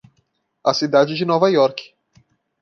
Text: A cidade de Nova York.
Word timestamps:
A 0.65 0.73
cidade 0.73 1.13
de 1.13 1.23
Nova 1.27 1.47
York. 1.51 1.93